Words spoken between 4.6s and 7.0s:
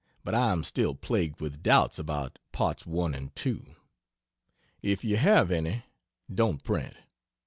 If you have any, don't print.